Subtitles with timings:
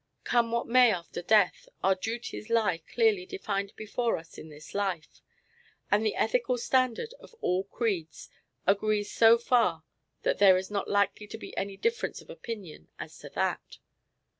[0.23, 5.21] Come what may after death, our duties lie clearly defined before us in this life;
[5.91, 8.27] and the ethical standard of all creeds
[8.65, 9.83] agrees so far
[10.23, 13.77] that there is not likely to be any difference of opinion as to that.